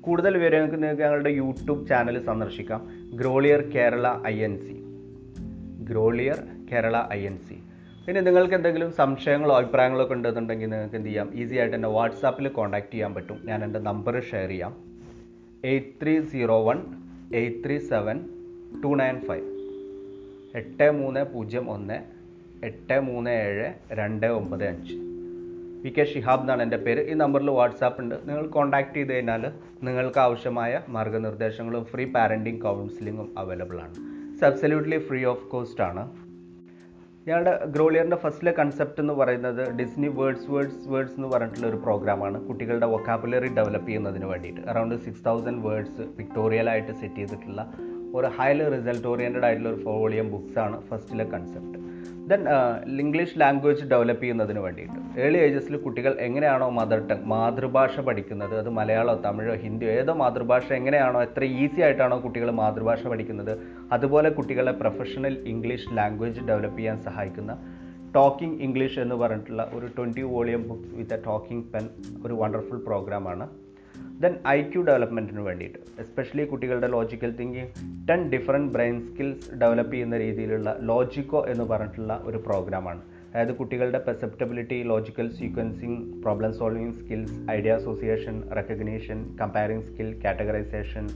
[0.00, 2.88] കൂടുതൽ വിവരങ്ങൾക്ക് നിങ്ങൾക്ക് ഞങ്ങളുടെ യൂട്യൂബ് ചാനൽ സന്ദർശിക്കാം.
[3.14, 4.76] Grolier Kerala I N C
[5.90, 6.38] Grolier
[6.72, 7.54] Kerala I N C
[8.06, 11.34] പിന്നെ നിങ്ങൾക്ക് എന്തെങ്കിലും സംശയങ്ങളോ അഭിപ്രായങ്ങളോ ഒക്കെ ഉണ്ടെന്നുണ്ടെങ്കിൽ നിങ്ങൾക്ക് എന്ത് ചെയ്യാം?
[11.34, 13.38] ഈസി ആയിട്ട് എന്നെ വാട്സാപ്പിൽ കോൺടാക്റ്റ് ചെയ്യാൻ പറ്റും.
[13.44, 14.76] ഞാൻ എന്റെ നമ്പർ ഷെയർ ചെയ്യാം.
[15.64, 16.78] Eight three zero one
[17.34, 18.20] eight three seven
[18.84, 19.46] two nine five
[20.54, 22.21] എട്ട് മൂന്ന് പൂജ്യം ഒന്ന്
[22.64, 24.94] എട്ട് മൂന്ന് ഏഴ് രണ്ട് ഒമ്പത് അഞ്ച്.
[25.84, 27.10] വി കെ ഷിഹാബ് എന്നാണ് എന്റെ പേര്.
[27.10, 28.14] ഈ നമ്പറിൽ വാട്സാപ്പ് ഉണ്ട്.
[28.14, 33.94] നിങ്ങൾ കോൺടാക്ട് ചെയ്ത് കഴിഞ്ഞാൽ നിങ്ങൾക്ക് ആവശ്യമായ മാർഗനിർദ്ദേശങ്ങളും ഫ്രീ പാരന്റിങ് കൗൺസിലിങ്ങും അവൈലബിൾ ആണ്.
[34.38, 36.10] സബ്സല്യൂട്ട്ലി ഫ്രീ ഓഫ് കോസ്റ്റ് ആണ്.
[37.28, 42.86] ഞങ്ങളുടെ ഗ്രോളിയറിന്റെ ഫസ്റ്റിലെ കൺസെപ്റ്റ് എന്ന് പറയുന്നത് ഡിസ്നി വേർഡ്സ് വേർഡ്സ് വേർഡ്സ് എന്ന് പറഞ്ഞിട്ടുള്ള ഒരു പ്രോഗ്രാമാണ് കുട്ടികളുടെ
[42.86, 44.60] വൊക്കാബുലറി ഡെവലപ്പ് ചെയ്യുന്നതിന് വേണ്ടിയിട്ട്.
[44.60, 47.72] അറൗണ്ട് സിക്സ് തൗസൻഡ് വേർഡ്സ് പിക്ടോറിയലായിട്ട് സെറ്റ് ചെയ്തിട്ടുള്ള
[48.14, 51.81] ഒരു ഹൈലി റിസൾട്ട് ഓറിയന്റഡ് ആയിട്ടുള്ള ഒരു ഫോളിയം ആണ് ഫസ്റ്റിലെ concept
[52.32, 52.42] then
[53.04, 54.98] English language develop ചെയ്യുന്നതിന് വേണ്ടിയിട്ട്.
[55.24, 58.54] ഏർലി ഏജസിൽ കുട്ടികൾ എങ്ങനെയാണോ മദർ ടങ് മാതൃഭാഷ പഠിക്കുന്നത്?
[58.62, 63.52] അത് മലയാളമോ തമിഴോ ഹിന്ദിയോ ഏതോ മാതൃഭാഷ എങ്ങനെയാണോ എത്ര ഈസി ആയിട്ടാണോ കുട്ടികൾ മാതൃഭാഷ പഠിക്കുന്നത്?
[63.96, 67.54] അതുപോലെ കുട്ടികളെ പ്രൊഫഷണൽ ഇംഗ്ലീഷ് ലാംഗ്വേജ് ഡെവലപ്പ് ചെയ്യാൻ സഹായിക്കുന്ന
[68.16, 71.84] ടോക്കിംഗ് ഇംഗ്ലീഷ് എന്ന് പറഞ്ഞിട്ടുള്ള ഒരു twenty volume books with a talking pen
[72.26, 73.44] ഒരു വണ്ടർഫുൾ പ്രോഗ്രാമാണ്
[74.20, 77.70] ദെൻ ഐ ക്യു ഡെവലപ്മെന്റിന് വേണ്ടിയിട്ട് എസ്പെഷ്യലി കുട്ടികളുടെ logical thinking
[78.08, 84.82] ten different brain skills develop ചെയ്യുന്ന രീതിയിലുള്ള ലോജിക്കോ എന്ന് പറഞ്ഞിട്ടുള്ള ഒരു പ്രോഗ്രാമാണ് അതായത് കുട്ടികളുടെ perceptibility
[84.82, 91.06] logical sequencing problem solving skills idea association recognition comparing skill categorization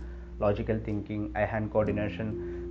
[0.40, 2.28] logical thinking eye hand coordination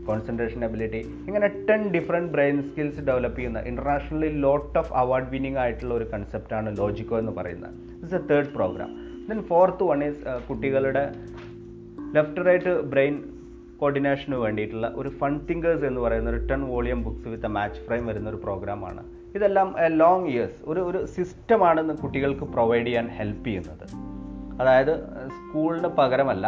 [0.07, 5.93] concentration ability ഇങ്ങനെ ten different brain skills develop ചെയ്യുന്ന internationally lot of award winning ആയിട്ടുള്ള
[5.93, 7.73] ഒരു കൺസെപ്റ്റാണ് ലോജിക്കോ എന്ന് പറയുന്നത്.
[8.01, 8.91] It's a third program
[9.29, 11.03] then fourth one is കുട്ടികളുടെ
[12.17, 13.15] left right brain
[13.79, 18.03] കോർഡിനേഷന് വേണ്ടിയിട്ടുള്ള ഒരു ഫൺ തിങ്കേഴ്സ് എന്ന് പറയുന്ന ഒരു ten volume books with a match frame
[18.09, 19.01] വരുന്ന ഒരു പ്രോഗ്രാമാണ്
[19.37, 19.69] ഇതെല്ലാം
[20.01, 23.85] ലോങ് ഇയേഴ്സ് ഒരു ഒരു സിസ്റ്റമാണ് കുട്ടികൾക്ക് പ്രൊവൈഡ് ചെയ്യാൻ ഹെൽപ്പ് ചെയ്യുന്നത്.
[24.61, 24.93] അതായത്
[25.37, 26.47] സ്കൂളിന് പകരമല്ല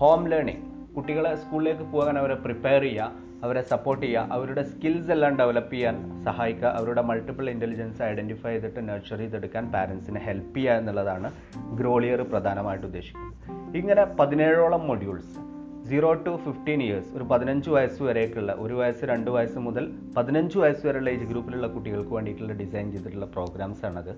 [0.00, 0.64] ഹോം ലേണിംഗ്
[0.96, 3.25] കുട്ടികളെ സ്കൂളിലേക്ക് പോകാൻ അവരെ പ്രിപ്പയർ ചെയ്യുക.
[3.42, 4.28] അവരെ സപ്പോർട്ട് ചെയ്യുക.
[4.32, 6.66] അവരുടെ സ്കിൽസ് എല്ലാം ഡെവലപ്പ് ചെയ്യാൻ സഹായിക്കുക.
[6.66, 11.32] അവരുടെ മൾട്ടിപ്പിൾ ഇന്റലിജൻസ് ഐഡന്റിഫൈ ചെയ്തിട്ട് നർച്ചർ ചെയ്തെടുക്കാൻ പാരൻസിനെ ഹെൽപ്പ് ചെയ്യുക എന്നുള്ളതാണ്
[11.74, 13.76] ഗ്രോളിയർ പ്രധാനമായിട്ട് ഉദ്ദേശിക്കുന്നത്.
[13.76, 15.46] ഇങ്ങനെ പതിനേഴോളം modules
[15.88, 20.86] zero to fifteen years ഒരു പതിനഞ്ച് വയസ്സ് വരെയൊക്കെയുള്ള ഒരു വയസ്സ് രണ്ട് വയസ്സ് മുതൽ പതിനഞ്ച് വയസ്സ്
[20.86, 24.10] വരെയുള്ള ഏജ് ഗ്രൂപ്പിലുള്ള കുട്ടികൾക്ക് വേണ്ടിയിട്ടുള്ള ഡിസൈൻ ചെയ്തിട്ടുള്ള പ്രോഗ്രാംസ് ആണത്.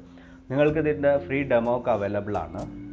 [0.50, 2.87] നിങ്ങൾക്ക് ഇതിന്റെ ഫ്രീ ഡെമോ ഒക്കെ അവൈലബിൾ ആണ്.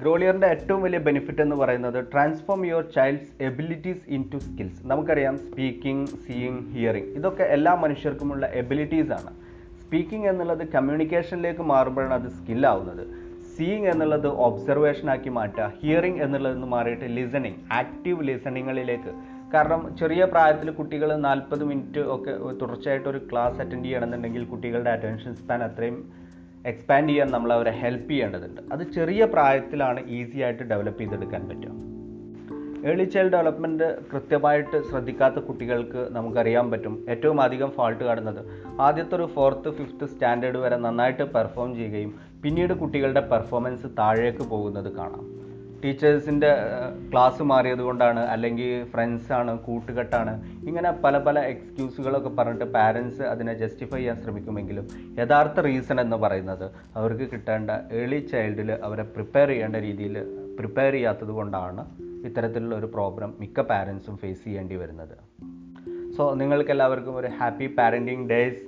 [0.00, 6.62] ഗ്രോളിയറിന്റെ ഏറ്റവും വലിയ ബെനിഫിറ്റ് എന്ന് പറയുന്നത് transform your child's abilities into skills നമുക്കറിയാം സ്പീക്കിംഗ് സീയിങ്
[6.74, 9.30] ഹിയറിംഗ് ഇതൊക്കെ എല്ലാ മനുഷ്യർക്കുമുള്ള എബിലിറ്റീസ് ആണ്.
[9.82, 13.02] സ്പീക്കിംഗ് എന്നുള്ളത് കമ്മ്യൂണിക്കേഷനിലേക്ക് മാറുമ്പോഴാണ് അത് സ്കില്ലാവുന്നത്
[13.54, 15.66] സീയിങ് എന്നുള്ളത് ഒബ്സർവേഷൻ ആക്കി മാറ്റുക.
[15.80, 19.12] ഹിയറിംഗ് എന്നുള്ളത് മാറിയിട്ട് ലിസണിങ് ആക്റ്റീവ് ലിസണിങ്ങളിലേക്ക്
[19.54, 25.62] കാരണം ചെറിയ പ്രായത്തിൽ കുട്ടികൾ നാൽപ്പത് മിനിറ്റ് ഒക്കെ തുടർച്ചയായിട്ട് ഒരു ക്ലാസ് അറ്റൻഡ് ചെയ്യണമെന്നുണ്ടെങ്കിൽ കുട്ടികളുടെ അറ്റൻഷൻ സ്പാൻ
[25.68, 25.96] അത്രയും
[26.68, 28.60] എക്സ്പാൻഡ് ചെയ്യാൻ നമ്മൾ അവരെ ഹെൽപ്പ് ചെയ്യേണ്ടതുണ്ട്.
[28.72, 31.70] അത് ചെറിയ പ്രായത്തിലാണ് ഈസി ആയിട്ട് ഡെവലപ്പ് ചെയ്തെടുക്കാൻ പറ്റുക.
[32.88, 37.06] ഏർലി ചൈൽഡ് ഡെവലപ്മെന്റ് കൃത്യമായിട്ട് ശ്രദ്ധിക്കാത്ത കുട്ടികൾക്ക് നമുക്കറിയാൻ പറ്റും.
[37.08, 38.40] ഏറ്റവും അധികം ഫോൾട്ട് കാണുന്നത്
[38.80, 45.47] ആദ്യത്തെ ഒരു ഫോർത്ത് ഫിഫ്ത്ത് സ്റ്റാൻഡേർഡ് വരെ നന്നായിട്ട് പെർഫോം ചെയ്യുകയും പിന്നീട് കുട്ടികളുടെ പെർഫോമൻസ് താഴേക്ക് പോകുന്നത് കാണാം.
[45.84, 46.50] ടീച്ചേഴ്സിന്റെ
[47.12, 50.32] ക്ലാസ് മാറിയത് കൊണ്ടാണ് അല്ലെങ്കിൽ ഫ്രണ്ട്സാണ് കൂട്ടുകെട്ടാണ്
[50.68, 54.86] ഇങ്ങനെ പല പല എക്സ്ക്യൂസുകളൊക്കെ പറഞ്ഞിട്ട് പാരൻസ് അതിനെ ജസ്റ്റിഫൈ ചെയ്യാൻ ശ്രമിക്കുമെങ്കിലും
[55.18, 60.16] യഥാർത്ഥ റീസൺ എന്ന് പറയുന്നത് അവർക്ക് കിട്ടേണ്ട ഏർലി ചൈൽഡിൽ അവരെ പ്രിപ്പയർ ചെയ്യേണ്ട രീതിയിൽ
[60.58, 61.84] പ്രിപ്പയർ ചെയ്യാത്തത് കൊണ്ടാണ്
[62.24, 65.14] ഇത്തരത്തിലുള്ള ഒരു പ്രോബ്ലം മിക്ക പാരൻസും ഫേസ് ചെയ്യേണ്ടി വരുന്നത്.
[66.16, 68.64] സോ നിങ്ങൾക്ക് എല്ലാവർക്കും ഒരു ഹാപ്പി പാരന്റിങ് ഡേയ്സ്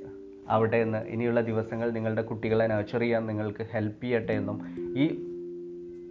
[0.49, 4.59] അവിടെ നിന്ന് ഇനിയുള്ള ദിവസങ്ങൾ നിങ്ങളുടെ കുട്ടികളെ നർച്ചർ ചെയ്യാൻ നിങ്ങൾക്ക് ഹെൽപ്പ് ചെയ്യട്ടെ എന്നും
[4.96, 5.07] ഈ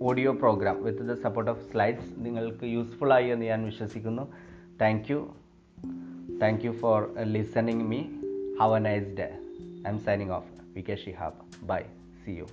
[0.02, 4.22] audio program with the support of slides നിങ്ങൾക്ക് യൂസ്ഫുൾ ആയി എന്ന് ഞാൻ വിശ്വസിക്കുന്നു.
[4.82, 5.20] Thank you
[6.42, 8.00] thank you for listening me
[8.60, 9.30] have a nice day
[9.92, 11.82] I'm signing off V K Shihab bye
[12.26, 12.48] see you